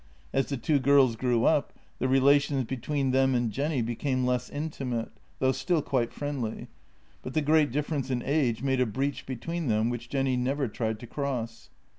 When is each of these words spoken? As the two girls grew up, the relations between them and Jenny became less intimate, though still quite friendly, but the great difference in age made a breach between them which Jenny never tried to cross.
As 0.33 0.47
the 0.47 0.57
two 0.57 0.79
girls 0.79 1.15
grew 1.15 1.45
up, 1.45 1.73
the 1.99 2.07
relations 2.07 2.63
between 2.63 3.11
them 3.11 3.35
and 3.35 3.51
Jenny 3.51 3.83
became 3.83 4.25
less 4.25 4.49
intimate, 4.49 5.11
though 5.37 5.51
still 5.51 5.83
quite 5.83 6.11
friendly, 6.11 6.69
but 7.21 7.35
the 7.35 7.39
great 7.43 7.71
difference 7.71 8.09
in 8.09 8.23
age 8.23 8.63
made 8.63 8.81
a 8.81 8.87
breach 8.87 9.27
between 9.27 9.67
them 9.67 9.91
which 9.91 10.09
Jenny 10.09 10.37
never 10.37 10.67
tried 10.67 10.99
to 11.01 11.05
cross. 11.05 11.69